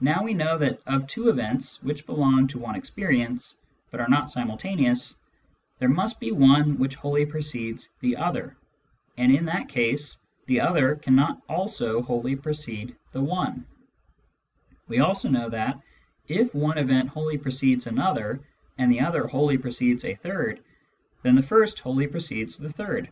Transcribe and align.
Now 0.00 0.24
we 0.24 0.34
know 0.34 0.58
that 0.58 0.80
of 0.88 1.06
two 1.06 1.28
events 1.28 1.80
which 1.80 2.02
are 2.08 2.32
not 4.08 4.30
simultaneous, 4.32 5.14
there 5.78 5.88
must 5.88 6.18
be 6.18 6.32
one 6.32 6.78
which 6.80 6.96
wholly 6.96 7.24
precedes 7.26 7.88
the 8.00 8.16
other, 8.16 8.56
and 9.16 9.30
in 9.30 9.44
th^t 9.46 9.68
case 9.68 10.18
the 10.46 10.60
other 10.62 10.96
cannot 10.96 11.40
also 11.48 12.02
wholly 12.02 12.34
precede 12.34 12.96
the 13.12 13.22
one; 13.22 13.64
we 14.88 14.98
also 14.98 15.28
know 15.30 15.48
that, 15.48 15.80
if 16.26 16.52
one 16.52 16.76
event 16.76 17.08
wholly 17.10 17.38
precedes 17.38 17.86
another, 17.86 18.40
and 18.78 18.90
the 18.90 18.98
other 18.98 19.28
wholly 19.28 19.58
precedes 19.58 20.04
a 20.04 20.16
third, 20.16 20.58
then 21.22 21.36
the 21.36 21.42
first 21.44 21.78
wholly 21.78 22.08
precedes 22.08 22.58
the 22.58 22.72
third. 22.72 23.10